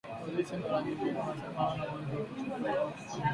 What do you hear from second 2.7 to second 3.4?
au kufanya ukamataji